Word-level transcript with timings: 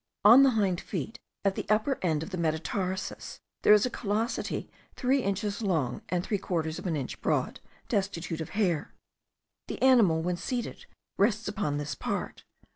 On 0.25 0.41
the 0.41 0.49
hind 0.57 0.81
feet, 0.81 1.19
at 1.45 1.53
the 1.53 1.67
upper 1.69 1.99
end 2.01 2.23
of 2.23 2.31
the 2.31 2.37
metatarsus, 2.39 3.39
there 3.61 3.71
is 3.71 3.85
a 3.85 3.89
callosity 3.91 4.67
three 4.95 5.21
inches 5.21 5.61
long 5.61 6.01
and 6.09 6.23
three 6.25 6.39
quarters 6.39 6.79
of 6.79 6.87
an 6.87 6.95
inch 6.95 7.21
broad, 7.21 7.59
destitute 7.87 8.41
of 8.41 8.49
hair. 8.57 8.95
The 9.67 9.79
animal, 9.79 10.23
when 10.23 10.37
seated, 10.37 10.87
rests 11.19 11.47
upon 11.47 11.77
this 11.77 11.93
part. 11.93 12.43